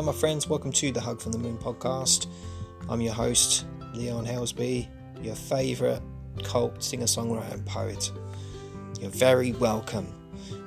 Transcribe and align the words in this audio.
Hello, 0.00 0.12
my 0.14 0.18
friends. 0.18 0.48
Welcome 0.48 0.72
to 0.72 0.90
the 0.90 1.00
Hug 1.02 1.20
from 1.20 1.32
the 1.32 1.36
Moon 1.38 1.58
podcast. 1.58 2.26
I'm 2.88 3.02
your 3.02 3.12
host, 3.12 3.66
Leon 3.92 4.24
Helsby, 4.24 4.88
your 5.20 5.34
favourite 5.34 6.00
cult 6.42 6.82
singer 6.82 7.04
songwriter 7.04 7.52
and 7.52 7.66
poet. 7.66 8.10
You're 8.98 9.10
very 9.10 9.52
welcome. 9.52 10.10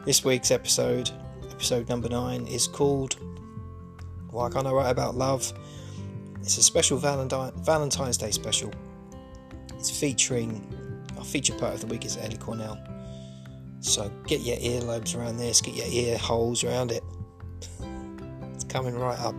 This 0.05 0.23
week's 0.23 0.51
episode, 0.51 1.09
episode 1.49 1.89
number 1.89 2.09
nine, 2.09 2.45
is 2.45 2.67
called 2.67 3.15
Why 4.29 4.51
Can't 4.51 4.67
I 4.67 4.71
Write 4.71 4.91
About 4.91 5.15
Love? 5.15 5.51
It's 6.41 6.59
a 6.59 6.61
special 6.61 6.99
Valentine, 6.99 7.53
Valentine's 7.63 8.17
Day 8.17 8.29
special. 8.29 8.71
It's 9.73 9.89
featuring 9.89 10.61
our 11.17 11.25
feature 11.25 11.55
poet 11.55 11.73
of 11.73 11.81
the 11.81 11.87
week 11.87 12.05
is 12.05 12.17
Ellie 12.17 12.37
Cornell. 12.37 12.77
So 13.79 14.11
get 14.27 14.41
your 14.41 14.57
earlobes 14.57 15.17
around 15.17 15.37
this, 15.37 15.59
get 15.59 15.73
your 15.73 15.87
ear 15.87 16.19
holes 16.19 16.63
around 16.63 16.91
it. 16.91 17.03
Coming 18.73 18.95
right 18.95 19.19
up. 19.19 19.35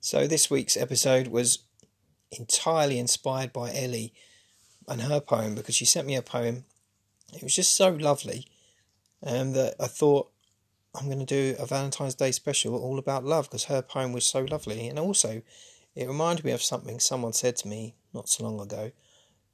So 0.00 0.26
this 0.26 0.50
week's 0.50 0.76
episode 0.76 1.28
was 1.28 1.60
entirely 2.32 2.98
inspired 2.98 3.52
by 3.52 3.72
Ellie 3.72 4.12
and 4.88 5.02
her 5.02 5.20
poem 5.20 5.54
because 5.54 5.76
she 5.76 5.84
sent 5.84 6.04
me 6.04 6.16
a 6.16 6.22
poem. 6.22 6.64
It 7.32 7.44
was 7.44 7.54
just 7.54 7.76
so 7.76 7.90
lovely 7.90 8.48
um, 9.22 9.52
that 9.52 9.76
I 9.78 9.86
thought 9.86 10.32
I'm 10.96 11.06
going 11.06 11.24
to 11.24 11.24
do 11.24 11.54
a 11.60 11.66
Valentine's 11.66 12.16
Day 12.16 12.32
special 12.32 12.74
all 12.74 12.98
about 12.98 13.24
love 13.24 13.44
because 13.44 13.66
her 13.66 13.82
poem 13.82 14.12
was 14.12 14.26
so 14.26 14.40
lovely. 14.40 14.88
And 14.88 14.98
also, 14.98 15.42
it 15.94 16.08
reminded 16.08 16.44
me 16.44 16.50
of 16.50 16.60
something 16.60 16.98
someone 16.98 17.34
said 17.34 17.54
to 17.58 17.68
me 17.68 17.94
not 18.12 18.28
so 18.28 18.42
long 18.42 18.58
ago 18.60 18.90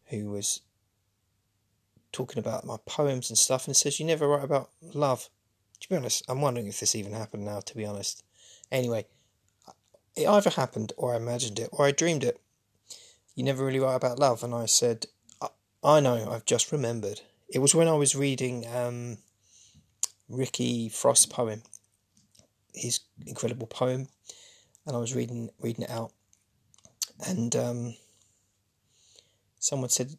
who 0.06 0.30
was 0.30 0.62
talking 2.12 2.38
about 2.38 2.64
my 2.64 2.76
poems 2.86 3.30
and 3.30 3.38
stuff 3.38 3.66
and 3.66 3.76
says, 3.76 3.98
You 3.98 4.06
never 4.06 4.28
write 4.28 4.44
about 4.44 4.70
love. 4.94 5.28
To 5.80 5.88
be 5.88 5.96
honest, 5.96 6.24
I'm 6.28 6.40
wondering 6.40 6.68
if 6.68 6.78
this 6.78 6.94
even 6.94 7.12
happened 7.12 7.44
now, 7.44 7.60
to 7.60 7.76
be 7.76 7.84
honest. 7.84 8.22
Anyway, 8.70 9.06
it 10.14 10.26
either 10.26 10.50
happened 10.50 10.92
or 10.96 11.14
I 11.14 11.16
imagined 11.16 11.58
it 11.58 11.70
or 11.72 11.86
I 11.86 11.90
dreamed 11.90 12.24
it. 12.24 12.40
You 13.34 13.44
never 13.44 13.64
really 13.64 13.80
write 13.80 13.96
about 13.96 14.18
love. 14.18 14.44
And 14.44 14.54
I 14.54 14.66
said, 14.66 15.06
I, 15.40 15.48
I 15.82 16.00
know, 16.00 16.30
I've 16.30 16.44
just 16.44 16.70
remembered. 16.70 17.20
It 17.48 17.58
was 17.58 17.74
when 17.74 17.88
I 17.88 17.94
was 17.94 18.14
reading 18.14 18.66
um, 18.74 19.18
Ricky 20.28 20.88
Frost's 20.88 21.26
poem, 21.26 21.62
his 22.74 23.00
incredible 23.26 23.66
poem, 23.66 24.08
and 24.86 24.96
I 24.96 24.98
was 24.98 25.14
reading 25.14 25.50
reading 25.60 25.84
it 25.84 25.90
out, 25.90 26.12
and 27.26 27.54
um, 27.54 27.94
someone 29.58 29.90
said, 29.90 30.16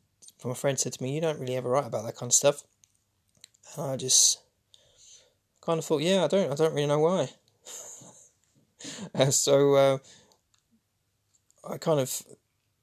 a 0.51 0.55
friend 0.55 0.79
said 0.79 0.93
to 0.93 1.03
me, 1.03 1.13
"You 1.13 1.21
don't 1.21 1.39
really 1.39 1.55
ever 1.55 1.69
write 1.69 1.87
about 1.87 2.05
that 2.05 2.15
kind 2.15 2.29
of 2.29 2.33
stuff," 2.33 2.63
and 3.75 3.85
I 3.85 3.97
just 3.97 4.39
kind 5.61 5.79
of 5.79 5.85
thought, 5.85 6.01
"Yeah, 6.01 6.23
I 6.23 6.27
don't, 6.27 6.51
I 6.51 6.55
don't 6.55 6.73
really 6.73 6.87
know 6.87 6.99
why." 6.99 7.29
so 9.31 9.75
uh, 9.75 9.97
I 11.63 11.77
kind 11.77 11.99
of 11.99 12.23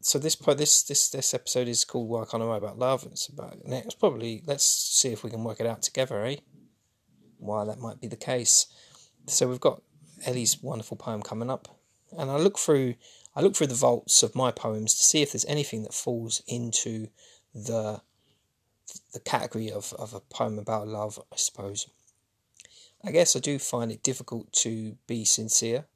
so 0.01 0.19
this 0.19 0.37
this 0.37 0.83
this 0.85 1.11
this 1.11 1.35
episode 1.35 1.69
is 1.69 1.85
called 1.85 2.09
"Why 2.09 2.25
Can't 2.25 2.43
I 2.43 2.47
Write 2.47 2.59
About 2.59 2.79
Love?" 2.79 3.07
It's 3.11 3.29
about 3.29 3.59
it's 3.65 3.95
probably 3.95 4.43
let's 4.47 4.65
see 4.65 5.09
if 5.11 5.23
we 5.23 5.31
can 5.31 5.45
work 5.45 5.61
it 5.61 5.67
out 5.67 5.83
together, 5.83 6.25
eh? 6.25 6.37
why 7.41 7.65
that 7.65 7.79
might 7.79 8.01
be 8.01 8.07
the 8.07 8.17
case. 8.17 8.67
So 9.27 9.49
we've 9.49 9.61
got 9.61 9.83
Ellie's 10.25 10.63
wonderful 10.63 10.97
poem 10.97 11.23
coming 11.23 11.51
up, 11.51 11.69
and 12.17 12.31
I 12.31 12.37
look 12.37 12.59
through 12.59 12.95
I 13.35 13.41
look 13.41 13.57
through 13.57 13.69
the 13.69 13.75
vaults 13.75 14.23
of 14.23 14.35
my 14.35 14.51
poems 14.51 14.95
to 14.95 15.03
see 15.03 15.23
if 15.23 15.33
there's 15.33 15.45
anything 15.47 15.83
that 15.85 15.95
falls 15.95 16.43
into 16.47 17.09
the 17.55 18.01
the 19.13 19.21
category 19.21 19.71
of, 19.71 19.95
of 19.99 20.15
a 20.15 20.21
poem 20.21 20.59
about 20.59 20.89
love, 20.89 21.19
I 21.33 21.37
suppose. 21.37 21.89
I 23.05 23.13
guess 23.13 23.37
I 23.37 23.39
do 23.39 23.59
find 23.59 23.91
it 23.93 24.03
difficult 24.03 24.53
to 24.55 24.97
be 25.07 25.25
sincere, 25.25 25.87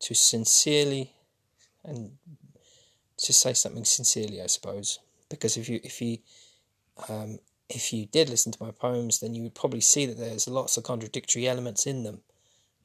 to 0.00 0.14
sincerely 0.14 1.14
and 1.84 2.12
to 3.18 3.32
say 3.32 3.52
something 3.52 3.84
sincerely, 3.84 4.40
I 4.40 4.46
suppose. 4.46 5.00
Because 5.28 5.56
if 5.56 5.68
you 5.68 5.80
if 5.82 6.00
you 6.00 6.18
um, 7.08 7.38
if 7.68 7.92
you 7.92 8.06
did 8.06 8.30
listen 8.30 8.52
to 8.52 8.62
my 8.62 8.70
poems, 8.70 9.20
then 9.20 9.34
you 9.34 9.42
would 9.42 9.54
probably 9.54 9.80
see 9.80 10.06
that 10.06 10.16
there's 10.16 10.48
lots 10.48 10.76
of 10.76 10.84
contradictory 10.84 11.46
elements 11.46 11.86
in 11.86 12.02
them. 12.02 12.20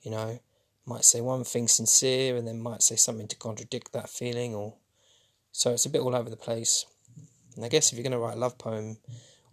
You 0.02 0.12
know, 0.12 0.40
might 0.85 1.06
say 1.06 1.22
one 1.22 1.44
thing 1.44 1.68
sincere 1.68 2.35
and 2.35 2.47
then 2.47 2.62
might 2.62 2.84
say 2.84 2.96
something 2.96 3.28
to 3.29 3.35
contradict 3.38 3.94
that 3.94 4.09
feeling, 4.09 4.53
or 4.53 4.75
so 5.52 5.72
it's 5.72 5.85
a 5.85 5.90
bit 5.90 6.02
all 6.02 6.16
over 6.16 6.29
the 6.29 6.35
place. 6.35 6.85
And 7.56 7.66
I 7.66 7.69
guess 7.69 7.91
if 7.91 7.97
you're 7.97 8.03
going 8.03 8.12
to 8.12 8.19
write 8.19 8.36
a 8.36 8.40
love 8.40 8.58
poem 8.58 8.97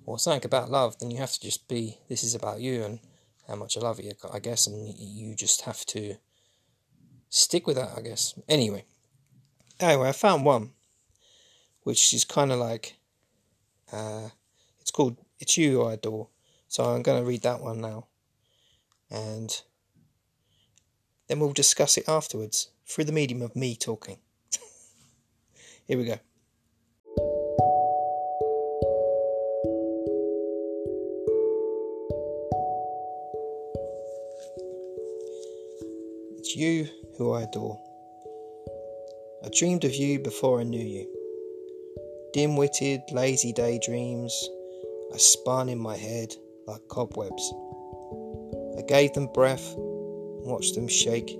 or 0.06 0.18
something 0.18 0.44
about 0.44 0.70
love, 0.70 0.98
then 0.98 1.10
you 1.10 1.18
have 1.18 1.32
to 1.32 1.40
just 1.40 1.68
be 1.68 1.98
this 2.08 2.24
is 2.24 2.34
about 2.34 2.60
you 2.60 2.84
and 2.84 3.00
how 3.48 3.56
much 3.56 3.76
I 3.76 3.80
love 3.80 4.00
you, 4.00 4.12
I 4.32 4.38
guess, 4.38 4.66
and 4.66 4.94
you 4.96 5.34
just 5.34 5.62
have 5.62 5.84
to 5.86 6.16
stick 7.28 7.66
with 7.66 7.76
that, 7.76 7.90
I 7.96 8.00
guess. 8.00 8.34
Anyway, 8.48 8.84
anyway, 9.80 10.08
I 10.08 10.12
found 10.12 10.44
one 10.44 10.70
which 11.82 12.12
is 12.12 12.24
kind 12.24 12.52
of 12.52 12.58
like. 12.58 12.96
Uh, 13.92 14.28
it's 14.80 14.90
called 14.90 15.16
It's 15.40 15.56
You 15.56 15.82
I 15.82 15.94
Adore. 15.94 16.28
So 16.68 16.84
I'm 16.84 17.02
going 17.02 17.20
to 17.20 17.28
read 17.28 17.42
that 17.42 17.60
one 17.60 17.80
now. 17.80 18.06
And 19.10 19.60
then 21.26 21.40
we'll 21.40 21.52
discuss 21.52 21.96
it 21.96 22.08
afterwards 22.08 22.70
through 22.86 23.04
the 23.04 23.12
medium 23.12 23.42
of 23.42 23.56
me 23.56 23.74
talking. 23.74 24.18
Here 25.86 25.98
we 25.98 26.04
go. 26.04 26.20
You 36.60 36.86
who 37.16 37.32
I 37.32 37.42
adore. 37.42 37.80
I 39.42 39.48
dreamed 39.48 39.84
of 39.84 39.94
you 39.94 40.18
before 40.18 40.60
I 40.60 40.64
knew 40.64 40.84
you. 40.84 41.08
Dim 42.34 42.54
witted, 42.54 43.00
lazy 43.12 43.54
daydreams 43.54 44.50
I 45.14 45.16
spun 45.16 45.70
in 45.70 45.78
my 45.78 45.96
head 45.96 46.34
like 46.66 46.86
cobwebs. 46.88 47.54
I 48.78 48.82
gave 48.82 49.14
them 49.14 49.28
breath 49.32 49.74
and 49.74 50.44
watched 50.44 50.74
them 50.74 50.86
shake, 50.86 51.30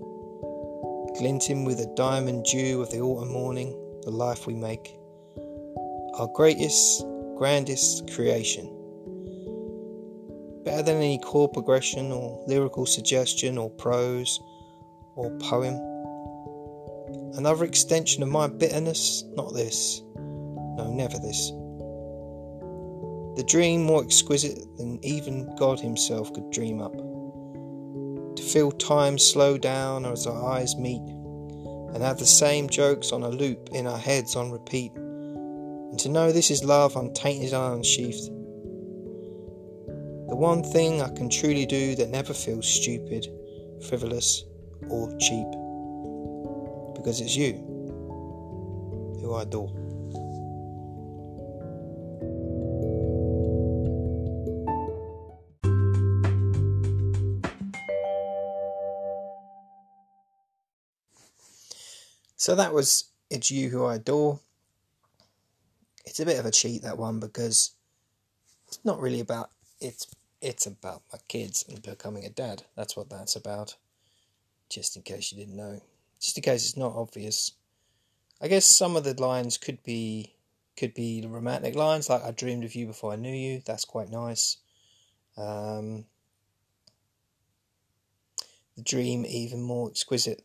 glinting 1.19 1.67
with 1.67 1.79
the 1.79 1.93
diamond 1.97 2.47
dew 2.47 2.81
of 2.81 2.91
the 2.91 3.01
autumn 3.01 3.31
morning, 3.31 3.77
the 4.05 4.11
life 4.11 4.47
we 4.47 4.55
make. 4.55 4.97
Our 6.15 6.31
greatest, 6.35 7.05
grandest 7.37 8.11
creation. 8.15 8.75
Better 10.65 10.83
than 10.83 10.97
any 10.97 11.19
chord 11.19 11.53
progression 11.53 12.11
or 12.11 12.43
lyrical 12.49 12.87
suggestion 12.87 13.59
or 13.59 13.69
prose 13.71 14.41
or 15.17 15.31
poem. 15.39 15.75
Another 17.37 17.65
extension 17.65 18.23
of 18.23 18.29
my 18.29 18.47
bitterness? 18.47 19.25
Not 19.35 19.55
this. 19.55 20.03
No, 20.17 20.93
never 20.93 21.19
this. 21.19 21.51
The 23.37 23.45
dream 23.47 23.85
more 23.85 24.03
exquisite 24.03 24.59
than 24.77 24.99
even 25.05 25.55
God 25.57 25.81
Himself 25.81 26.33
could 26.33 26.51
dream 26.51 26.81
up. 26.81 26.93
To 28.37 28.43
feel 28.43 28.73
time 28.73 29.19
slow 29.19 29.57
down 29.59 30.05
as 30.05 30.27
our 30.27 30.53
eyes 30.53 30.77
meet, 30.77 31.03
and 31.95 32.03
have 32.03 32.19
the 32.19 32.27
same 32.27 32.69
jokes 32.69 33.13
on 33.13 33.23
a 33.23 33.29
loop 33.29 33.71
in 33.73 33.87
our 33.87 33.99
heads 33.99 34.37
on 34.37 34.51
repeat, 34.51 34.93
and 34.95 35.99
to 35.99 36.09
know 36.09 36.33
this 36.33 36.51
is 36.51 36.65
love 36.65 36.97
untainted 36.97 37.53
and 37.53 37.75
unsheathed. 37.75 38.27
The 40.29 40.37
one 40.37 40.63
thing 40.63 41.03
I 41.03 41.09
can 41.11 41.29
truly 41.29 41.67
do 41.67 41.95
that 41.97 42.11
never 42.11 42.33
feels 42.33 42.69
stupid, 42.69 43.27
frivolous, 43.89 44.45
or 44.89 45.11
cheap. 45.19 45.47
Because 46.97 47.21
it's 47.21 47.37
you 47.37 47.53
who 49.21 49.35
I 49.35 49.43
adore. 49.43 49.81
So 62.41 62.55
that 62.55 62.73
was 62.73 63.05
It's 63.29 63.51
You 63.51 63.69
Who 63.69 63.85
I 63.85 63.97
Adore. 63.97 64.41
It's 66.07 66.21
a 66.21 66.25
bit 66.25 66.39
of 66.39 66.47
a 66.47 66.51
cheat 66.51 66.81
that 66.83 66.97
one 66.97 67.21
because 67.21 67.73
it's 68.67 68.81
not 68.83 68.99
really 68.99 69.21
about 69.21 69.51
it's 69.79 70.07
it's 70.41 70.65
about 70.67 71.03
my 71.13 71.19
kids 71.29 71.67
and 71.69 71.83
becoming 71.83 72.25
a 72.25 72.31
dad. 72.31 72.63
That's 72.77 72.97
what 72.97 73.11
that's 73.11 73.37
about. 73.37 73.77
Just 74.71 74.97
in 74.97 75.03
case 75.03 75.31
you 75.31 75.39
didn't 75.39 75.57
know. 75.57 75.81
Just 76.19 76.39
in 76.39 76.43
case 76.43 76.65
it's 76.65 76.77
not 76.77 76.95
obvious. 76.95 77.53
I 78.41 78.49
guess 78.49 78.65
some 78.65 78.97
of 78.97 79.05
the 79.05 79.21
lines 79.21 79.59
could 79.59 79.83
be 79.83 80.35
could 80.79 80.95
be 80.95 81.23
romantic 81.29 81.75
lines 81.75 82.09
like 82.09 82.23
I 82.23 82.31
dreamed 82.31 82.65
of 82.65 82.75
you 82.75 82.87
before 82.87 83.13
I 83.13 83.17
knew 83.17 83.35
you. 83.35 83.61
That's 83.67 83.85
quite 83.85 84.09
nice. 84.09 84.57
Um, 85.37 86.07
the 88.77 88.83
dream 88.83 89.27
even 89.27 89.61
more 89.61 89.91
exquisite 89.91 90.43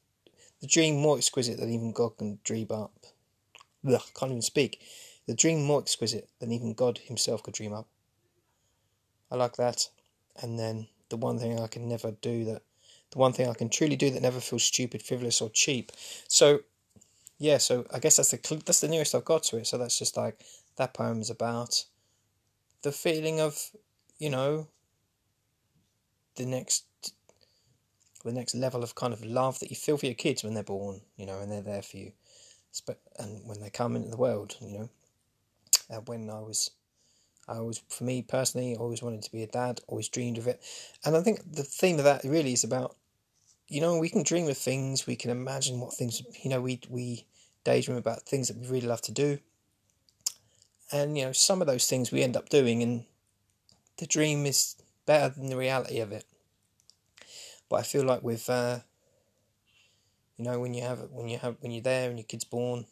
the 0.62 0.68
dream 0.68 0.96
more 0.98 1.18
exquisite 1.18 1.60
than 1.60 1.72
even 1.72 1.92
God 1.92 2.18
can 2.18 2.40
dream 2.44 2.68
up. 2.72 2.92
Ugh, 3.88 4.02
can't 4.16 4.32
even 4.32 4.42
speak. 4.42 4.82
the 5.28 5.36
dream 5.36 5.64
more 5.64 5.80
exquisite 5.80 6.30
than 6.40 6.52
even 6.52 6.74
God 6.74 6.98
Himself 7.00 7.44
could 7.44 7.54
dream 7.54 7.74
up. 7.74 7.88
I 9.30 9.36
like 9.36 9.58
that. 9.58 9.90
And 10.42 10.58
then 10.58 10.88
the 11.10 11.18
one 11.18 11.40
thing 11.40 11.60
I 11.60 11.68
can 11.68 11.88
never 11.88 12.12
do 12.12 12.46
that, 12.46 12.62
the 13.16 13.20
one 13.20 13.32
thing 13.32 13.50
I 13.50 13.54
can 13.54 13.70
truly 13.70 13.96
do 13.96 14.10
that 14.12 14.22
never 14.22 14.42
feels 14.42 14.64
stupid, 14.64 15.02
frivolous, 15.02 15.40
or 15.42 15.50
cheap. 15.50 15.94
So, 16.28 16.60
yeah. 17.40 17.60
So 17.60 17.86
I 17.94 18.00
guess 18.00 18.18
that's 18.18 18.32
the 18.32 18.62
that's 18.66 18.82
the 18.82 18.90
nearest 18.90 19.16
I've 19.16 19.24
got 19.24 19.44
to 19.44 19.58
it. 19.58 19.68
So 19.68 19.78
that's 19.78 19.98
just 19.98 20.18
like 20.18 20.42
that 20.76 20.94
poem 20.94 21.22
is 21.22 21.30
about 21.30 21.86
the 22.82 22.92
feeling 22.92 23.40
of, 23.40 23.72
you 24.20 24.30
know, 24.30 24.68
the 26.36 26.46
next 26.46 26.84
the 28.26 28.34
next 28.34 28.54
level 28.56 28.84
of 28.84 28.96
kind 28.96 29.14
of 29.14 29.24
love 29.24 29.60
that 29.60 29.70
you 29.70 29.76
feel 29.76 29.98
for 29.98 30.08
your 30.08 30.16
kids 30.16 30.44
when 30.44 30.54
they're 30.54 30.64
born, 30.64 31.00
you 31.16 31.26
know, 31.26 31.40
and 31.40 31.50
they're 31.50 31.62
there 31.62 31.84
for 31.84 31.98
you, 31.98 32.12
and 33.20 33.48
when 33.48 33.62
they 33.62 33.70
come 33.70 33.96
into 33.96 34.10
the 34.10 34.18
world, 34.18 34.58
you 34.60 34.78
know. 34.78 34.90
Uh, 35.90 36.02
when 36.08 36.30
I 36.32 36.40
was, 36.40 36.72
I 37.48 37.60
was 37.60 37.84
for 37.88 38.04
me 38.04 38.24
personally, 38.24 38.76
always 38.76 39.04
wanted 39.04 39.22
to 39.22 39.32
be 39.32 39.44
a 39.44 39.48
dad, 39.48 39.80
always 39.88 40.10
dreamed 40.10 40.40
of 40.40 40.48
it, 40.48 40.60
and 41.06 41.16
I 41.16 41.22
think 41.22 41.40
the 41.54 41.64
theme 41.64 42.00
of 42.00 42.04
that 42.06 42.24
really 42.24 42.54
is 42.54 42.64
about, 42.64 42.96
you 43.68 43.82
know, 43.82 43.98
we 43.98 44.10
can 44.10 44.24
dream 44.24 44.48
of 44.48 44.58
things, 44.58 45.08
we 45.08 45.16
can 45.16 45.32
imagine 45.32 45.80
what 45.80 45.94
things, 45.94 46.22
you 46.44 46.50
know, 46.50 46.62
we 46.62 46.80
we 46.90 47.26
daydream 47.64 47.98
about 47.98 48.24
things 48.24 48.48
that 48.48 48.58
we 48.58 48.68
really 48.68 48.88
love 48.88 49.02
to 49.02 49.12
do, 49.12 49.40
and 50.92 51.18
you 51.18 51.26
know, 51.26 51.32
some 51.32 51.62
of 51.62 51.68
those 51.68 51.88
things 51.88 52.12
we 52.12 52.22
end 52.22 52.38
up 52.38 52.50
doing, 52.50 52.84
and 52.84 53.06
the 53.98 54.06
dream 54.06 54.46
is 54.46 54.76
better 55.06 55.34
than 55.34 55.48
the 55.48 55.58
reality 55.58 56.00
of 56.00 56.12
it. 56.12 56.26
But 57.70 57.78
I 57.78 57.84
feel 57.84 58.04
like 58.04 58.22
with, 58.22 58.50
uh, 58.50 58.80
you 60.38 60.46
know, 60.46 60.60
when 60.60 60.74
you 60.74 60.84
have 60.84 61.10
when 61.12 61.28
you 61.28 61.38
have 61.40 61.58
when 61.62 61.72
you're 61.72 61.82
there 61.82 62.10
and 62.10 62.20
your 62.20 62.26
kid's 62.26 62.44
born, 62.44 62.86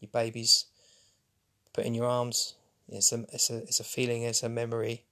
your 0.00 0.10
baby's 0.12 0.66
put 1.72 1.84
in 1.84 1.94
your 1.94 2.06
arms, 2.06 2.54
it's 2.88 3.12
a 3.12 3.24
it's 3.32 3.50
a 3.50 3.56
it's 3.58 3.80
a 3.80 3.84
feeling, 3.84 4.22
it's 4.22 4.42
a 4.42 4.48
memory, 4.48 5.04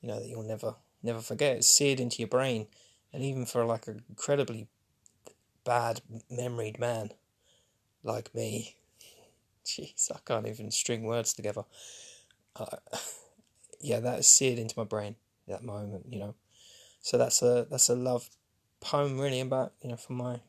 you 0.00 0.08
know, 0.08 0.20
that 0.20 0.28
you'll 0.28 0.42
never 0.42 0.76
never 1.02 1.20
forget. 1.20 1.56
It's 1.56 1.68
seared 1.68 1.98
into 1.98 2.18
your 2.18 2.28
brain, 2.28 2.68
and 3.14 3.22
even 3.22 3.46
for 3.46 3.64
like 3.64 3.86
an 3.86 4.02
incredibly 4.08 4.66
bad 5.64 6.02
memoried 6.28 6.78
man 6.78 7.12
like 8.02 8.34
me, 8.34 8.76
jeez, 9.64 10.10
I 10.12 10.18
can't 10.26 10.48
even 10.48 10.70
string 10.70 11.04
words 11.04 11.32
together. 11.32 11.64
Uh, 12.56 12.76
yeah, 13.80 14.00
that 14.00 14.18
is 14.18 14.26
seared 14.26 14.58
into 14.58 14.74
my 14.76 14.84
brain. 14.84 15.16
That 15.46 15.62
moment, 15.62 16.06
you 16.10 16.18
know. 16.18 16.34
So 17.00 17.18
that's 17.18 17.42
a 17.42 17.66
that's 17.70 17.88
a 17.88 17.94
love 17.94 18.28
poem 18.84 19.18
really 19.18 19.40
about 19.40 19.72
you 19.82 19.88
know 19.88 19.96
for 19.96 20.12
my 20.12 20.40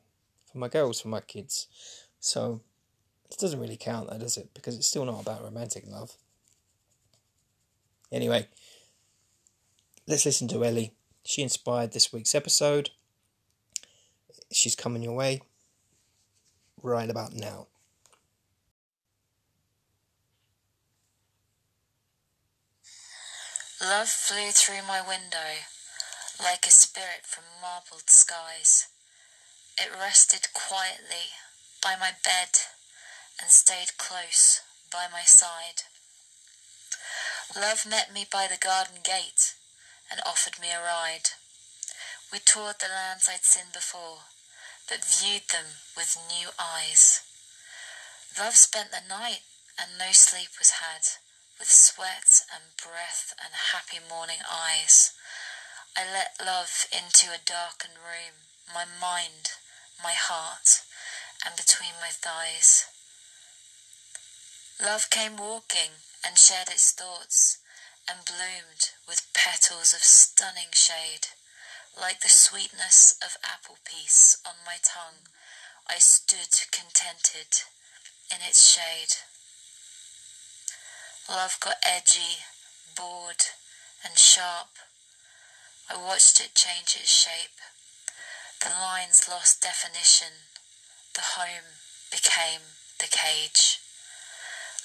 for 0.51 0.57
my 0.57 0.67
girls 0.67 0.99
for 0.99 1.07
my 1.07 1.21
kids 1.21 1.67
so 2.19 2.59
it 3.31 3.37
doesn't 3.39 3.61
really 3.61 3.77
count 3.77 4.09
that 4.09 4.19
does 4.19 4.35
it 4.35 4.53
because 4.53 4.75
it's 4.75 4.87
still 4.87 5.05
not 5.05 5.21
about 5.21 5.41
romantic 5.41 5.85
love 5.87 6.17
anyway 8.11 8.45
let's 10.05 10.25
listen 10.25 10.49
to 10.49 10.65
ellie 10.65 10.91
she 11.25 11.41
inspired 11.41 11.91
this 11.91 12.13
week's 12.13 12.35
episode 12.35 12.91
she's 14.51 14.75
coming 14.75 15.03
your 15.03 15.15
way 15.15 15.41
right 16.81 17.09
about 17.09 17.33
now 17.33 17.67
Love 23.81 24.07
flew 24.07 24.51
through 24.51 24.81
my 24.87 24.99
window 24.99 25.61
like 26.41 26.65
a 26.65 26.71
spirit 26.71 27.21
from 27.23 27.43
marbled 27.61 28.09
skies. 28.09 28.87
It 29.77 29.89
rested 29.93 30.47
quietly 30.53 31.35
by 31.83 31.95
my 31.99 32.11
bed 32.23 32.49
and 33.39 33.51
stayed 33.51 33.97
close 33.97 34.61
by 34.91 35.05
my 35.11 35.21
side. 35.21 35.83
Love 37.55 37.85
met 37.85 38.13
me 38.13 38.25
by 38.31 38.47
the 38.47 38.57
garden 38.57 38.97
gate 39.03 39.53
and 40.11 40.21
offered 40.25 40.59
me 40.59 40.71
a 40.71 40.81
ride. 40.81 41.31
We 42.31 42.39
toured 42.39 42.79
the 42.79 42.87
lands 42.87 43.29
I'd 43.29 43.43
seen 43.43 43.71
before, 43.73 44.29
but 44.89 45.05
viewed 45.05 45.49
them 45.49 45.81
with 45.95 46.17
new 46.29 46.49
eyes. 46.59 47.21
Love 48.37 48.55
spent 48.55 48.91
the 48.91 49.01
night 49.07 49.41
and 49.79 49.97
no 49.97 50.11
sleep 50.11 50.49
was 50.59 50.83
had, 50.83 51.07
with 51.59 51.71
sweat 51.71 52.43
and 52.53 52.75
breath 52.77 53.33
and 53.43 53.53
happy 53.73 53.99
morning 53.99 54.39
eyes. 54.49 55.13
I 55.95 56.03
let 56.03 56.35
love 56.45 56.87
into 56.91 57.31
a 57.31 57.43
darkened 57.45 57.99
room, 58.03 58.47
my 58.73 58.83
mind, 58.83 59.51
my 60.03 60.11
heart, 60.11 60.81
and 61.45 61.55
between 61.55 61.95
my 62.01 62.09
thighs. 62.09 62.85
Love 64.81 65.09
came 65.09 65.37
walking 65.37 66.03
and 66.25 66.37
shared 66.37 66.67
its 66.67 66.91
thoughts, 66.91 67.59
and 68.09 68.25
bloomed 68.25 68.91
with 69.07 69.31
petals 69.33 69.93
of 69.93 70.03
stunning 70.03 70.71
shade. 70.73 71.27
Like 71.99 72.21
the 72.21 72.29
sweetness 72.29 73.17
of 73.23 73.37
apple 73.43 73.77
peace 73.85 74.37
on 74.45 74.55
my 74.65 74.77
tongue, 74.83 75.27
I 75.87 75.99
stood 75.99 76.51
contented 76.71 77.63
in 78.29 78.37
its 78.47 78.67
shade. 78.67 79.15
Love 81.29 81.57
got 81.59 81.77
edgy, 81.83 82.43
bored, 82.95 83.45
and 84.03 84.17
sharp 84.17 84.77
I 85.87 85.95
watched 85.97 86.41
it 86.41 86.55
change 86.55 86.97
its 86.99 87.11
shape. 87.13 87.61
The 88.59 88.69
lines 88.69 89.29
lost 89.29 89.61
definition. 89.61 90.49
The 91.13 91.21
home 91.37 91.77
became 92.11 92.61
the 92.97 93.05
cage. 93.05 93.79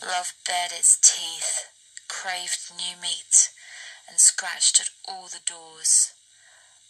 Love 0.05 0.35
bared 0.47 0.73
its 0.73 0.99
teeth, 1.01 1.69
craved 2.11 2.75
new 2.75 3.01
meat, 3.01 3.51
and 4.09 4.19
scratched 4.19 4.81
at 4.81 4.91
all 5.07 5.29
the 5.31 5.47
doors. 5.47 6.13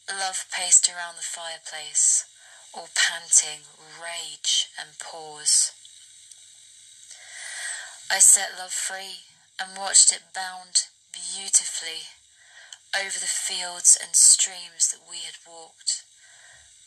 Love 0.09 0.47
paced 0.51 0.89
around 0.89 1.17
the 1.17 1.23
fireplace, 1.23 2.25
all 2.73 2.89
panting, 2.97 3.69
rage, 4.01 4.69
and 4.81 4.99
paws. 4.99 5.73
I 8.11 8.19
set 8.19 8.59
love 8.59 8.73
free 8.73 9.29
and 9.61 9.77
watched 9.77 10.11
it 10.11 10.35
bound 10.35 10.89
beautifully 11.13 12.09
over 12.97 13.21
the 13.21 13.31
fields 13.31 13.99
and 14.01 14.17
streams 14.17 14.91
that 14.91 15.05
we 15.09 15.19
had 15.19 15.37
walked. 15.47 16.03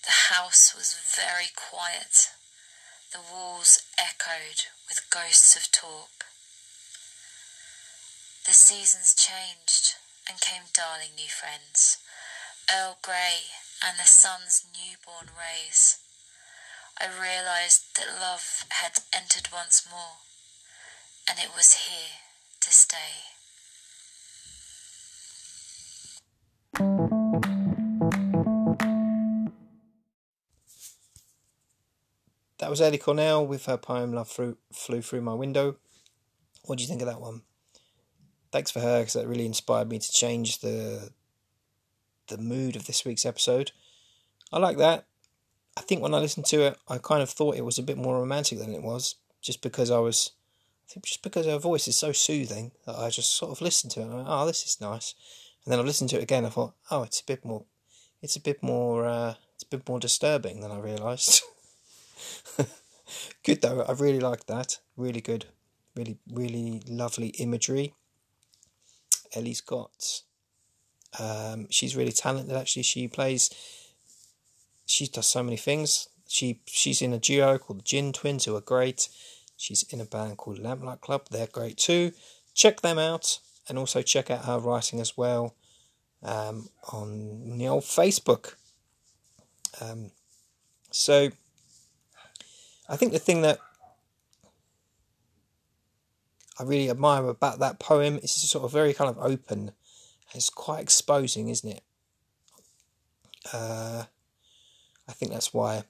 The 0.04 0.34
house 0.34 0.74
was 0.76 0.98
very 1.16 1.48
quiet. 1.56 2.32
The 3.14 3.22
walls 3.32 3.84
echoed 3.98 4.68
with 4.90 5.08
ghosts 5.10 5.56
of 5.56 5.72
talk. 5.72 6.33
The 8.46 8.52
seasons 8.52 9.16
changed 9.16 9.96
and 10.30 10.40
came 10.42 10.64
darling 10.74 11.16
new 11.16 11.30
friends, 11.30 11.98
Earl 12.70 12.98
Grey 13.02 13.48
and 13.82 13.98
the 13.98 14.04
sun's 14.04 14.66
newborn 14.74 15.30
rays. 15.38 15.98
I 17.00 17.06
realized 17.06 17.96
that 17.96 18.20
love 18.20 18.66
had 18.70 19.00
entered 19.16 19.48
once 19.54 19.88
more, 19.90 20.20
and 21.30 21.40
it 21.40 21.56
was 21.56 21.88
here 21.88 22.20
to 22.60 22.70
stay. 22.70 22.98
That 32.58 32.70
was 32.70 32.82
Ellie 32.82 32.98
Cornell 32.98 33.48
with 33.48 33.68
her 33.68 33.78
poem 33.78 34.12
Love 34.12 34.28
Flew, 34.28 34.58
Flew 34.74 35.02
Through 35.02 35.22
My 35.22 35.34
Window. 35.34 35.78
What 36.66 36.78
do 36.78 36.84
you 36.84 36.90
think 36.90 37.02
of 37.02 37.08
that 37.08 37.22
one? 37.22 37.44
Thanks 38.54 38.70
for 38.70 38.82
her 38.82 39.00
because 39.00 39.14
that 39.14 39.28
really 39.28 39.48
inspired 39.48 39.90
me 39.90 39.98
to 39.98 40.12
change 40.12 40.60
the 40.60 41.10
the 42.28 42.38
mood 42.38 42.76
of 42.76 42.86
this 42.86 43.04
week's 43.04 43.26
episode. 43.26 43.72
I 44.52 44.60
like 44.60 44.78
that. 44.78 45.06
I 45.76 45.82
think 45.82 46.04
when 46.04 46.14
I 46.14 46.20
listened 46.20 46.46
to 46.46 46.62
it, 46.62 46.78
I 46.88 47.00
kind 47.00 47.24
of 47.24 47.32
thought 47.32 47.56
it 47.56 47.66
was 47.66 47.80
a 47.80 47.84
bit 47.84 47.98
more 47.98 48.20
romantic 48.20 48.60
than 48.60 48.72
it 48.72 48.84
was, 48.84 49.16
just 49.42 49.64
because 49.64 49.90
I 49.90 49.98
was, 49.98 50.34
I 50.88 50.94
think 50.94 51.08
just 51.08 51.24
because 51.24 51.48
her 51.48 51.58
voice 51.58 51.88
is 51.88 51.98
so 51.98 52.12
soothing 52.12 52.74
that 52.86 52.96
I 52.96 53.10
just 53.10 53.36
sort 53.36 53.52
of 53.52 53.60
listened 53.60 53.90
to 53.94 54.02
it. 54.02 54.04
And 54.04 54.14
I 54.14 54.16
went, 54.18 54.28
oh, 54.30 54.46
this 54.46 54.64
is 54.64 54.80
nice. 54.80 55.16
And 55.66 55.72
then 55.72 55.80
I 55.80 55.82
listened 55.82 56.12
to 56.12 56.18
it 56.18 56.24
again. 56.24 56.46
I 56.46 56.50
thought, 56.50 56.76
oh, 56.92 57.02
it's 57.02 57.22
a 57.22 57.26
bit 57.26 57.44
more, 57.44 57.66
it's 58.22 58.36
a 58.36 58.40
bit 58.40 58.62
more, 58.62 59.08
uh, 59.08 59.34
it's 59.56 59.64
a 59.64 59.78
bit 59.78 59.90
more 59.90 60.00
disturbing 60.00 60.62
than 60.62 60.70
I 60.70 60.78
realised. 60.78 61.42
good 63.44 63.64
though. 63.64 63.82
I 63.82 63.94
really 63.94 64.20
liked 64.20 64.46
that. 64.46 64.78
Really 64.96 65.22
good. 65.22 65.46
Really, 65.96 66.20
really 66.32 66.84
lovely 66.88 67.30
imagery. 67.30 67.96
Ellie's 69.36 69.62
got. 69.62 70.22
Um, 71.20 71.68
she's 71.70 71.96
really 71.96 72.12
talented. 72.12 72.56
Actually, 72.56 72.84
she 72.84 73.08
plays. 73.08 73.50
She 74.86 75.08
does 75.08 75.28
so 75.28 75.44
many 75.44 75.58
things. 75.58 76.08
She 76.28 76.60
she's 76.66 77.02
in 77.02 77.14
a 77.14 77.20
duo 77.20 77.58
called 77.58 77.80
the 77.80 77.84
Gin 77.84 78.14
Twins, 78.14 78.46
who 78.46 78.56
are 78.56 78.62
great. 78.62 79.10
She's 79.58 79.84
in 79.84 80.02
a 80.02 80.06
band 80.06 80.38
called 80.38 80.60
Lamplight 80.60 81.02
Club. 81.02 81.28
They're 81.30 81.48
great 81.48 81.78
too. 81.78 82.12
Check 82.54 82.82
them 82.82 83.00
out 83.00 83.40
and 83.68 83.78
also 83.78 84.02
check 84.02 84.30
out 84.30 84.46
her 84.46 84.60
writing 84.60 85.00
as 85.00 85.18
well 85.18 85.56
um, 86.22 86.70
on 86.92 87.58
the 87.58 87.68
old 87.68 87.84
Facebook. 87.84 88.56
Um, 89.80 90.12
so 90.92 91.30
I 92.90 92.96
think 92.96 93.12
the 93.12 93.20
thing 93.20 93.42
that 93.42 93.60
I 96.60 96.64
really 96.64 96.90
admire 96.90 97.26
about 97.26 97.60
that 97.60 97.80
poem. 97.80 98.18
It's 98.18 98.34
sort 98.50 98.64
of 98.64 98.72
very 98.72 98.94
kind 98.94 99.10
of 99.10 99.18
open. 99.18 99.72
It's 100.34 100.50
quite 100.50 100.82
exposing, 100.82 101.50
isn't 101.50 101.70
it? 101.70 101.84
Uh, 103.52 104.04
I 105.08 105.14
think 105.14 105.32
that's 105.32 105.54
why 105.54 105.84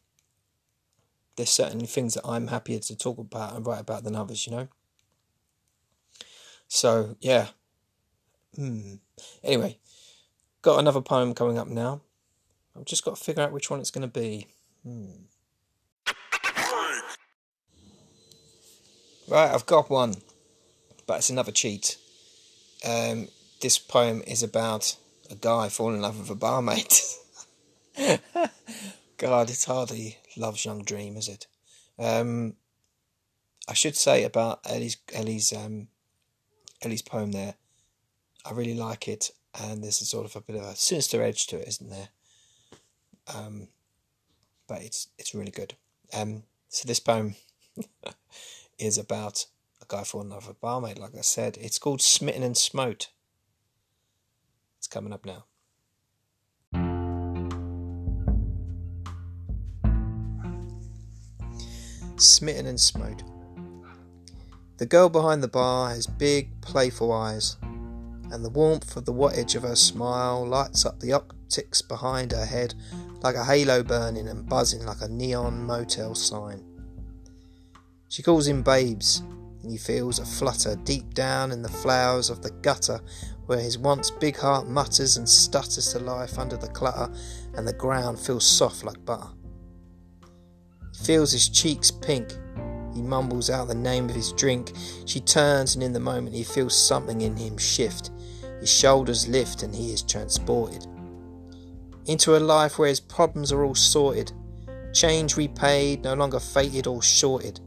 there's 1.35 1.49
certain 1.49 1.85
things 1.85 2.13
that 2.13 2.25
I'm 2.25 2.47
happier 2.47 2.79
to 2.79 2.95
talk 2.95 3.17
about 3.17 3.55
and 3.55 3.65
write 3.65 3.81
about 3.81 4.03
than 4.03 4.15
others, 4.15 4.45
you 4.47 4.53
know? 4.53 4.67
So, 6.67 7.17
yeah. 7.19 7.47
Hmm. 8.55 8.95
Anyway, 9.43 9.77
got 10.61 10.79
another 10.79 11.01
poem 11.01 11.33
coming 11.33 11.57
up 11.57 11.67
now. 11.67 12.01
I've 12.75 12.85
just 12.85 13.05
got 13.05 13.17
to 13.17 13.23
figure 13.23 13.43
out 13.43 13.51
which 13.51 13.69
one 13.69 13.79
it's 13.79 13.91
going 13.91 14.07
to 14.09 14.19
be. 14.19 14.47
Hmm. 14.83 15.11
Right, 19.27 19.51
I've 19.51 19.65
got 19.65 19.89
one, 19.89 20.15
but 21.05 21.17
it's 21.17 21.29
another 21.29 21.51
cheat. 21.51 21.97
Um, 22.87 23.27
this 23.61 23.77
poem 23.77 24.21
is 24.27 24.43
about 24.43 24.95
a 25.29 25.35
guy 25.35 25.69
falling 25.69 25.95
in 25.97 26.01
love 26.01 26.19
with 26.19 26.29
a 26.29 26.35
barmaid. 26.35 26.93
God, 29.17 29.49
it's 29.49 29.65
hardly 29.65 30.17
love's 30.35 30.65
young 30.65 30.83
dream, 30.83 31.15
is 31.15 31.29
it? 31.29 31.47
Um, 31.97 32.55
I 33.67 33.73
should 33.73 33.95
say 33.95 34.23
about 34.23 34.59
Ellie's 34.65 34.97
Ellie's 35.13 35.53
um, 35.53 35.87
Ellie's 36.81 37.01
poem 37.01 37.31
there. 37.31 37.55
I 38.45 38.51
really 38.51 38.73
like 38.73 39.07
it, 39.07 39.31
and 39.61 39.83
there's 39.83 40.01
a 40.01 40.05
sort 40.05 40.25
of 40.25 40.35
a 40.35 40.41
bit 40.41 40.57
of 40.57 40.63
a 40.63 40.75
sinister 40.75 41.21
edge 41.21 41.47
to 41.47 41.57
it, 41.57 41.67
isn't 41.67 41.89
there? 41.89 42.09
Um, 43.33 43.69
but 44.67 44.81
it's 44.81 45.07
it's 45.17 45.33
really 45.33 45.51
good. 45.51 45.75
Um, 46.13 46.43
so 46.69 46.87
this 46.87 46.99
poem 46.99 47.35
is 48.79 48.97
about 48.97 49.45
a 49.83 49.85
guy 49.87 50.03
for 50.03 50.21
in 50.21 50.29
love 50.29 50.47
with 50.47 50.57
a 50.57 50.59
barmaid. 50.59 50.97
Like 50.97 51.15
I 51.17 51.21
said, 51.21 51.57
it's 51.59 51.79
called 51.79 52.01
"Smitten 52.01 52.43
and 52.43 52.57
Smote." 52.57 53.09
It's 54.77 54.87
coming 54.87 55.13
up 55.13 55.25
now. 55.25 55.45
Smitten 62.17 62.65
and 62.65 62.79
Smote. 62.79 63.23
The 64.77 64.85
girl 64.85 65.09
behind 65.09 65.43
the 65.43 65.47
bar 65.47 65.89
has 65.89 66.07
big, 66.07 66.61
playful 66.61 67.11
eyes, 67.11 67.57
and 67.61 68.43
the 68.43 68.49
warmth 68.49 68.95
of 68.95 69.05
the 69.05 69.13
wattage 69.13 69.55
of 69.55 69.63
her 69.63 69.75
smile 69.75 70.45
lights 70.45 70.85
up 70.85 70.99
the 70.99 71.13
optics 71.13 71.81
behind 71.81 72.31
her 72.31 72.45
head 72.45 72.73
like 73.21 73.35
a 73.35 73.45
halo 73.45 73.83
burning 73.83 74.27
and 74.27 74.47
buzzing 74.47 74.85
like 74.85 75.01
a 75.01 75.07
neon 75.07 75.65
motel 75.65 76.15
sign. 76.15 76.63
She 78.09 78.23
calls 78.23 78.47
him 78.47 78.63
babes, 78.63 79.23
and 79.63 79.71
he 79.71 79.77
feels 79.77 80.19
a 80.19 80.25
flutter 80.25 80.75
deep 80.83 81.13
down 81.13 81.51
in 81.51 81.61
the 81.61 81.69
flowers 81.69 82.29
of 82.29 82.43
the 82.43 82.51
gutter 82.61 82.99
where 83.47 83.59
his 83.59 83.77
once 83.77 84.11
big 84.11 84.37
heart 84.37 84.67
mutters 84.67 85.17
and 85.17 85.27
stutters 85.27 85.91
to 85.93 85.99
life 85.99 86.37
under 86.37 86.55
the 86.55 86.67
clutter, 86.67 87.11
and 87.55 87.67
the 87.67 87.73
ground 87.73 88.19
feels 88.19 88.45
soft 88.45 88.83
like 88.83 89.03
butter. 89.05 89.29
He 90.93 91.05
feels 91.05 91.31
his 91.31 91.49
cheeks 91.49 91.89
pink. 91.89 92.37
He 92.93 93.01
mumbles 93.01 93.49
out 93.49 93.67
the 93.67 93.75
name 93.75 94.09
of 94.09 94.15
his 94.15 94.31
drink. 94.33 94.73
She 95.05 95.19
turns, 95.19 95.73
and 95.73 95.83
in 95.83 95.93
the 95.93 95.99
moment 95.99 96.35
he 96.35 96.43
feels 96.43 96.77
something 96.77 97.21
in 97.21 97.35
him 97.35 97.57
shift. 97.57 98.11
His 98.59 98.71
shoulders 98.71 99.27
lift, 99.27 99.63
and 99.63 99.73
he 99.73 99.91
is 99.91 100.03
transported 100.03 100.87
into 102.05 102.35
a 102.35 102.39
life 102.39 102.77
where 102.77 102.89
his 102.89 102.99
problems 102.99 103.51
are 103.51 103.63
all 103.63 103.75
sorted, 103.75 104.31
change 104.93 105.37
repaid, 105.37 106.03
no 106.03 106.13
longer 106.13 106.39
fated 106.39 106.87
or 106.87 107.01
shorted. 107.01 107.59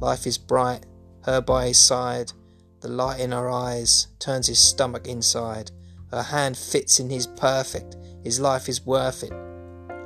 Life 0.00 0.26
is 0.26 0.38
bright, 0.38 0.86
her 1.24 1.40
by 1.40 1.68
his 1.68 1.78
side. 1.78 2.32
The 2.80 2.88
light 2.88 3.20
in 3.20 3.32
her 3.32 3.48
eyes 3.48 4.08
turns 4.18 4.48
his 4.48 4.58
stomach 4.58 5.06
inside. 5.06 5.70
Her 6.10 6.22
hand 6.22 6.56
fits 6.56 7.00
in 7.00 7.10
his 7.10 7.26
perfect. 7.26 7.96
His 8.22 8.40
life 8.40 8.68
is 8.68 8.84
worth 8.84 9.22
it. 9.22 9.32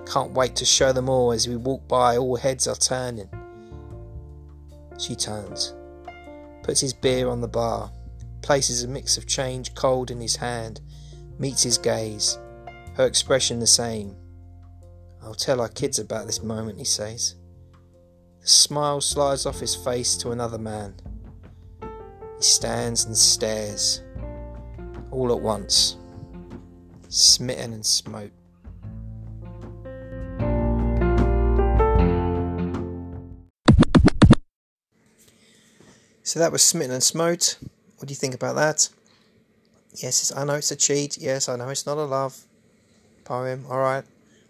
Can't 0.06 0.32
wait 0.32 0.54
to 0.56 0.64
show 0.64 0.92
them 0.92 1.08
all 1.08 1.32
as 1.32 1.48
we 1.48 1.56
walk 1.56 1.88
by, 1.88 2.16
all 2.16 2.36
heads 2.36 2.68
are 2.68 2.76
turning. 2.76 3.28
She 4.98 5.14
turns, 5.14 5.74
puts 6.62 6.80
his 6.80 6.94
beer 6.94 7.28
on 7.28 7.40
the 7.40 7.48
bar, 7.48 7.90
places 8.40 8.82
a 8.82 8.88
mix 8.88 9.18
of 9.18 9.26
change 9.26 9.74
cold 9.74 10.10
in 10.10 10.20
his 10.20 10.36
hand, 10.36 10.80
meets 11.38 11.62
his 11.62 11.76
gaze, 11.76 12.38
her 12.94 13.04
expression 13.04 13.58
the 13.58 13.66
same. 13.66 14.16
I'll 15.22 15.34
tell 15.34 15.60
our 15.60 15.68
kids 15.68 15.98
about 15.98 16.26
this 16.26 16.42
moment, 16.42 16.78
he 16.78 16.84
says. 16.84 17.34
The 18.40 18.48
smile 18.48 19.00
slides 19.00 19.44
off 19.44 19.58
his 19.58 19.74
face 19.74 20.16
to 20.18 20.30
another 20.30 20.58
man. 20.58 20.94
He 22.36 22.42
stands 22.42 23.04
and 23.04 23.16
stares, 23.16 24.02
all 25.10 25.32
at 25.32 25.40
once, 25.40 25.96
smitten 27.08 27.72
and 27.72 27.86
smote. 27.86 28.32
So 36.26 36.40
that 36.40 36.50
was 36.50 36.62
Smitten 36.62 36.92
and 36.92 37.02
Smote. 37.02 37.56
What 37.98 38.08
do 38.08 38.12
you 38.12 38.16
think 38.16 38.34
about 38.34 38.56
that? 38.56 38.88
Yes, 39.94 40.32
I 40.36 40.44
know 40.44 40.54
it's 40.54 40.72
a 40.72 40.76
cheat. 40.76 41.16
Yes, 41.18 41.48
I 41.48 41.54
know 41.54 41.68
it's 41.68 41.86
not 41.86 41.98
a 41.98 42.04
love 42.04 42.36
poem. 43.24 43.64
Alright. 43.70 44.04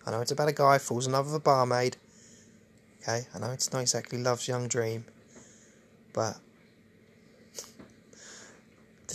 I 0.07 0.11
know 0.11 0.23
it's 0.23 0.31
about 0.31 0.49
a 0.49 0.53
guy 0.53 0.79
falls 0.79 1.07
in 1.07 1.13
love 1.13 1.27
with 1.27 1.35
a 1.35 1.39
barmaid. 1.39 1.99
Okay, 3.03 3.27
I 3.33 3.39
know 3.39 3.51
it's 3.51 3.73
not 3.75 3.83
exactly 3.83 4.19
love's 4.19 4.49
young 4.49 4.69
dream. 4.69 5.05
But 6.15 6.39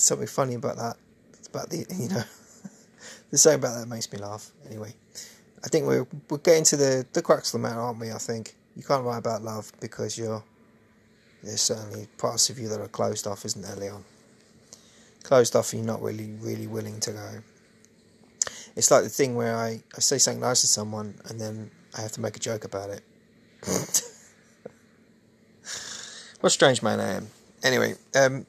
there's 0.02 0.08
something 0.08 0.28
funny 0.28 0.56
about 0.56 0.78
that. 0.78 0.98
About 1.50 1.70
the 1.70 1.86
you 1.98 2.10
know 2.10 2.24
there's 3.30 3.42
something 3.42 3.60
about 3.60 3.80
that 3.80 3.88
makes 3.88 4.12
me 4.12 4.18
laugh. 4.18 4.52
Anyway. 4.68 4.96
I 5.64 5.68
think 5.68 5.86
we're 5.86 6.08
we're 6.30 6.40
getting 6.40 6.64
to 6.66 6.76
the, 6.78 7.06
the 7.14 7.22
crux 7.22 7.54
of 7.54 7.62
the 7.62 7.68
matter, 7.68 7.80
aren't 7.80 8.00
we, 8.00 8.12
I 8.12 8.18
think. 8.18 8.56
You 8.76 8.82
can't 8.84 9.04
write 9.04 9.20
about 9.20 9.44
love 9.44 9.72
because 9.80 10.18
you're 10.18 10.44
there's 11.44 11.62
certainly 11.62 12.08
parts 12.18 12.50
of 12.50 12.58
you 12.58 12.68
that 12.70 12.80
are 12.80 12.88
closed 12.88 13.28
off, 13.28 13.46
isn't 13.46 13.62
there, 13.62 13.76
Leon? 13.76 14.04
Closed 15.24 15.56
off, 15.56 15.74
you're 15.74 15.84
not 15.84 16.02
really, 16.02 16.32
really 16.40 16.66
willing 16.68 17.00
to 17.02 17.12
go. 17.12 17.30
It's 18.76 18.90
like 18.90 19.04
the 19.04 19.10
thing 19.10 19.36
where 19.36 19.56
I, 19.56 19.82
I 19.96 20.00
say 20.00 20.18
something 20.18 20.42
nice 20.42 20.62
to 20.62 20.68
someone 20.68 21.16
and 21.26 21.40
then 21.40 21.70
I 21.98 22.02
have 22.02 22.12
to 22.14 22.22
make 22.22 22.36
a 22.36 22.40
joke 22.40 22.64
about 22.64 22.90
it. 22.90 23.04
what 26.42 26.52
strange 26.52 26.82
man 26.82 27.00
I 27.00 27.14
am. 27.14 27.28
Anyway, 27.64 27.96
um, 28.16 28.46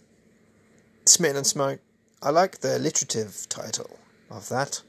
Smitten 1.04 1.36
and 1.36 1.46
Smote. 1.46 1.80
I 2.22 2.30
like 2.30 2.60
the 2.60 2.76
alliterative 2.76 3.46
title 3.48 3.98
of 4.30 4.48
that, 4.48 4.82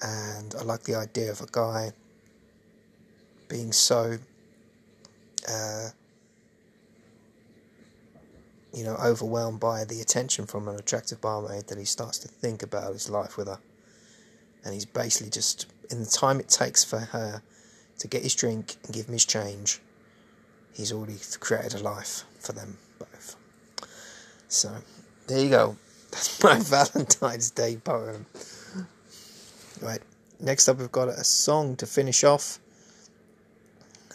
and 0.00 0.54
I 0.58 0.62
like 0.62 0.84
the 0.84 0.94
idea 0.94 1.30
of 1.30 1.40
a 1.40 1.46
guy 1.50 1.92
being 3.48 3.72
so. 3.72 4.18
Uh, 5.46 5.88
you 8.74 8.82
know, 8.82 8.96
overwhelmed 8.96 9.60
by 9.60 9.84
the 9.84 10.00
attention 10.00 10.46
from 10.46 10.66
an 10.66 10.74
attractive 10.74 11.20
barmaid 11.20 11.68
that 11.68 11.78
he 11.78 11.84
starts 11.84 12.18
to 12.18 12.26
think 12.26 12.60
about 12.62 12.92
his 12.92 13.08
life 13.08 13.36
with 13.36 13.46
her. 13.46 13.60
And 14.64 14.74
he's 14.74 14.84
basically 14.84 15.30
just, 15.30 15.66
in 15.90 16.00
the 16.00 16.06
time 16.06 16.40
it 16.40 16.48
takes 16.48 16.82
for 16.82 16.98
her 16.98 17.40
to 18.00 18.08
get 18.08 18.24
his 18.24 18.34
drink 18.34 18.74
and 18.84 18.92
give 18.92 19.06
him 19.06 19.12
his 19.12 19.24
change, 19.24 19.80
he's 20.72 20.90
already 20.90 21.18
created 21.38 21.74
a 21.74 21.82
life 21.84 22.24
for 22.40 22.52
them 22.52 22.78
both. 22.98 23.36
So, 24.48 24.78
there 25.26 25.40
you 25.40 25.50
go. 25.50 25.76
That's 26.10 26.42
my 26.44 26.58
Valentine's 26.58 27.50
Day 27.50 27.76
poem. 27.76 28.26
Right, 29.80 30.00
next 30.40 30.68
up, 30.68 30.78
we've 30.78 30.92
got 30.92 31.08
a 31.08 31.24
song 31.24 31.76
to 31.76 31.86
finish 31.86 32.24
off. 32.24 32.58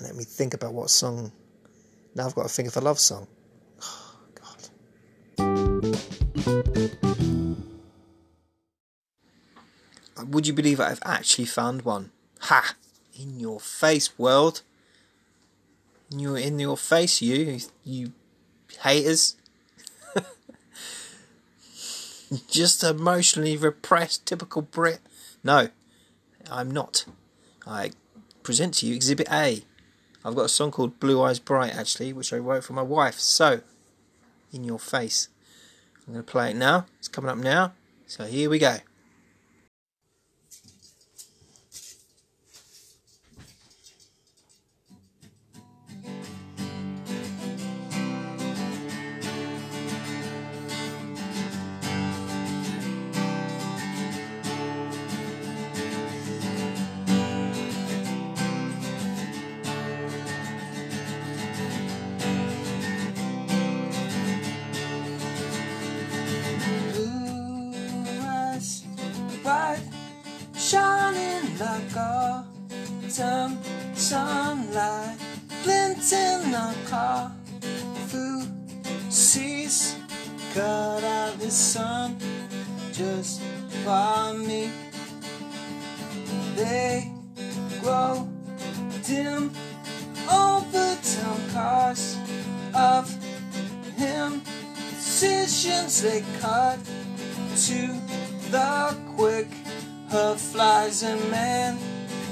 Let 0.01 0.15
me 0.15 0.23
think 0.23 0.53
about 0.53 0.73
what 0.73 0.89
song. 0.89 1.31
Now 2.15 2.25
I've 2.25 2.35
got 2.35 2.43
to 2.43 2.49
think 2.49 2.69
of 2.69 2.77
a 2.77 2.81
love 2.81 2.99
song. 2.99 3.27
Oh, 3.81 4.15
God. 4.35 4.69
Would 10.29 10.47
you 10.47 10.53
believe 10.53 10.79
I've 10.79 11.01
actually 11.05 11.45
found 11.45 11.81
one? 11.81 12.11
Ha! 12.41 12.75
In 13.19 13.39
your 13.39 13.59
face, 13.59 14.17
world. 14.17 14.61
You're 16.15 16.37
in 16.37 16.57
your 16.59 16.77
face, 16.77 17.21
you 17.21 17.59
you 17.83 18.13
haters. 18.81 19.35
Just 22.47 22.83
emotionally 22.83 23.57
repressed, 23.57 24.25
typical 24.25 24.61
Brit. 24.61 24.99
No, 25.43 25.69
I'm 26.51 26.69
not. 26.69 27.05
I 27.65 27.91
present 28.43 28.75
to 28.75 28.85
you 28.85 28.95
Exhibit 28.95 29.27
A. 29.31 29.63
I've 30.23 30.35
got 30.35 30.45
a 30.45 30.49
song 30.49 30.71
called 30.71 30.99
Blue 30.99 31.21
Eyes 31.21 31.39
Bright, 31.39 31.75
actually, 31.75 32.13
which 32.13 32.33
I 32.33 32.37
wrote 32.37 32.63
for 32.63 32.73
my 32.73 32.81
wife. 32.81 33.19
So, 33.19 33.61
in 34.51 34.63
your 34.63 34.79
face. 34.79 35.29
I'm 36.07 36.13
going 36.13 36.25
to 36.25 36.31
play 36.31 36.51
it 36.51 36.55
now. 36.55 36.85
It's 36.97 37.07
coming 37.07 37.29
up 37.29 37.37
now. 37.37 37.73
So 38.07 38.25
here 38.25 38.49
we 38.49 38.59
go. 38.59 38.77
Decisions 95.19 96.01
they 96.01 96.23
cut 96.39 96.79
to 97.57 97.93
the 98.51 98.95
quick. 99.17 99.47
Her 100.07 100.35
flies 100.35 101.03
and 101.03 101.19
man 101.29 101.77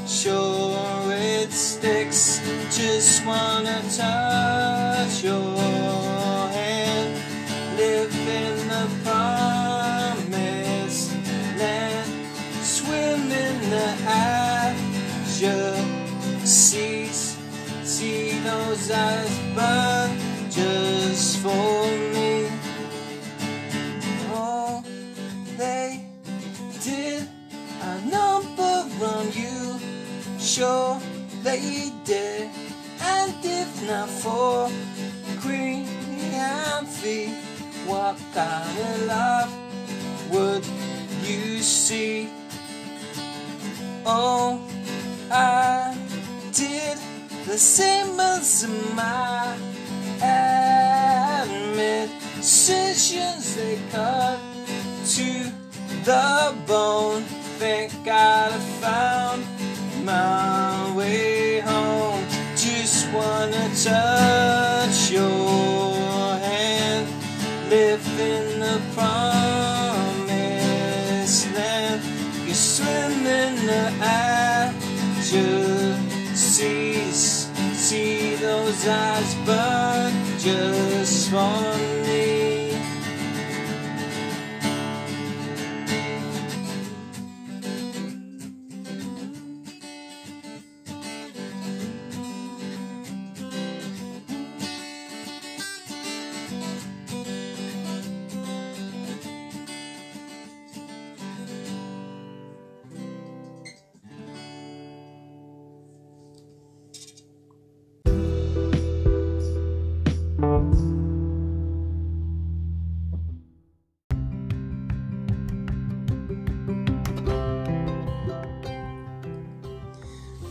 sure 0.08 1.12
it 1.12 1.52
sticks. 1.52 2.40
Just 2.72 3.26
wanna 3.26 3.82
touch 3.94 5.22
your 5.22 5.58
hand. 6.48 7.14
Live 7.76 8.16
in 8.16 8.68
the 8.70 8.88
promised 9.04 11.12
land. 11.60 12.10
Swim 12.62 13.30
in 13.46 13.70
the 13.70 13.90
azure 14.08 15.76
seas. 16.46 17.36
See 17.84 18.40
those 18.40 18.90
eyes 18.92 19.40
burn 19.56 20.18
just 20.50 21.40
for 21.40 21.87
on 29.04 29.32
you. 29.32 29.80
Sure 30.40 31.00
they 31.44 31.92
did. 32.04 32.50
And 33.02 33.34
if 33.44 33.88
not 33.88 34.10
for 34.10 34.70
queen 35.42 35.86
and 36.34 36.88
fee 36.88 37.34
what 37.86 38.18
kind 38.34 38.80
of 38.80 39.06
love 39.06 39.52
would 40.32 40.66
you 41.24 41.60
see? 41.60 42.30
Oh 44.06 44.62
i 45.30 45.96
did 46.54 46.98
the 47.46 47.58
same 47.58 48.20
as 48.20 48.68
my 48.96 49.56
admit. 50.22 52.10
Decisions 52.36 53.56
they 53.56 53.78
cut 53.92 54.40
to 55.16 55.52
the 56.04 56.56
bone 56.66 57.24
thank 57.60 57.92
god 58.06 58.52
i 58.52 58.60
found 58.82 59.44
my 60.06 60.96
way 60.96 61.60
home. 61.60 62.24
Just 62.56 63.12
wanna 63.12 63.70
touch 63.84 65.12
your 65.12 66.38
hand 66.38 67.08
live 67.70 68.08
in 68.20 68.60
the 68.60 68.80
promised 68.96 70.28
land. 71.56 72.02
You 72.48 72.54
swim 72.54 73.26
in 73.26 73.66
the 73.66 73.88
seas 76.36 77.48
see 77.74 78.36
those 78.36 78.88
eyes 78.88 79.36
burn 79.46 80.14
just 80.40 81.30
for 81.30 81.77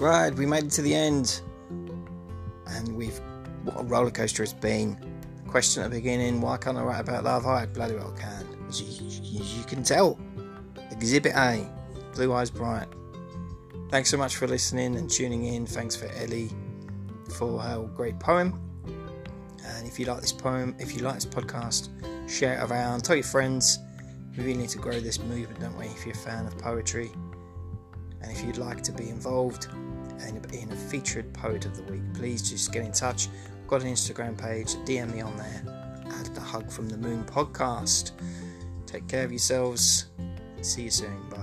Right, 0.06 0.32
we 0.32 0.46
made 0.46 0.62
it 0.62 0.70
to 0.70 0.82
the 0.82 0.94
end, 0.94 1.40
and 2.68 2.96
we've 2.96 3.20
what 3.64 3.80
a 3.80 3.82
roller 3.82 4.12
coaster 4.12 4.44
it's 4.44 4.52
been. 4.52 4.96
Question 5.48 5.82
at 5.82 5.90
the 5.90 5.96
beginning: 5.96 6.40
Why 6.40 6.58
can't 6.58 6.78
I 6.78 6.84
write 6.84 7.00
about 7.00 7.24
love? 7.24 7.44
I 7.44 7.66
bloody 7.66 7.96
well 7.96 8.14
can. 8.16 8.46
As 8.68 8.80
you, 8.80 9.42
you 9.42 9.64
can 9.64 9.82
tell, 9.82 10.16
Exhibit 10.92 11.34
A, 11.34 11.68
Blue 12.14 12.32
Eyes 12.32 12.50
Bright. 12.50 12.86
Thanks 13.90 14.08
so 14.08 14.16
much 14.16 14.36
for 14.36 14.46
listening 14.46 14.94
and 14.94 15.10
tuning 15.10 15.46
in. 15.46 15.66
Thanks 15.66 15.96
for 15.96 16.06
Ellie 16.18 16.52
for 17.36 17.60
her 17.60 17.82
great 17.96 18.20
poem. 18.20 18.60
And 19.64 19.88
if 19.88 19.98
you 19.98 20.06
like 20.06 20.20
this 20.20 20.30
poem, 20.30 20.76
if 20.78 20.94
you 20.94 21.02
like 21.02 21.16
this 21.16 21.26
podcast, 21.26 21.88
share 22.30 22.60
it 22.60 22.70
around. 22.70 23.00
Tell 23.00 23.16
your 23.16 23.24
friends. 23.24 23.80
We 24.36 24.44
really 24.44 24.58
need 24.58 24.70
to 24.70 24.78
grow 24.78 25.00
this 25.00 25.18
movement, 25.18 25.58
don't 25.58 25.76
we? 25.76 25.86
If 25.86 26.06
you're 26.06 26.14
a 26.14 26.18
fan 26.18 26.46
of 26.46 26.56
poetry, 26.58 27.10
and 28.22 28.30
if 28.30 28.44
you'd 28.44 28.58
like 28.58 28.84
to 28.84 28.92
be 28.92 29.08
involved 29.08 29.66
in 30.28 30.40
being 30.50 30.70
a 30.70 30.76
featured 30.76 31.32
poet 31.32 31.66
of 31.66 31.76
the 31.76 31.82
week, 31.92 32.02
please 32.14 32.48
just 32.48 32.72
get 32.72 32.84
in 32.84 32.92
touch. 32.92 33.28
I've 33.62 33.68
got 33.68 33.82
an 33.82 33.88
Instagram 33.92 34.36
page, 34.38 34.74
DM 34.86 35.12
me 35.14 35.20
on 35.20 35.36
there 35.36 35.62
at 36.20 36.34
the 36.34 36.40
Hug 36.40 36.70
from 36.70 36.88
the 36.88 36.96
Moon 36.96 37.24
podcast. 37.24 38.12
Take 38.86 39.08
care 39.08 39.24
of 39.24 39.32
yourselves. 39.32 40.06
See 40.62 40.82
you 40.82 40.90
soon. 40.90 41.28
Bye. 41.30 41.35